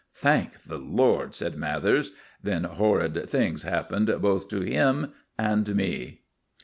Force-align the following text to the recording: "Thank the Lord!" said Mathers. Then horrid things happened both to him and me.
"Thank 0.15 0.63
the 0.63 0.79
Lord!" 0.79 1.35
said 1.35 1.55
Mathers. 1.57 2.11
Then 2.41 2.63
horrid 2.63 3.29
things 3.29 3.61
happened 3.61 4.07
both 4.19 4.47
to 4.47 4.61
him 4.61 5.13
and 5.37 5.75
me. 5.75 6.21